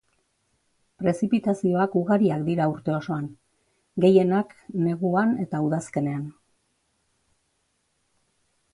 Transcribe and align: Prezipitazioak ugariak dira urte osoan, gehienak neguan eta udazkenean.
Prezipitazioak 1.01 1.97
ugariak 2.01 2.47
dira 2.47 2.67
urte 2.73 2.95
osoan, 3.01 3.29
gehienak 4.07 4.57
neguan 4.89 5.39
eta 5.47 5.63
udazkenean. 5.69 6.29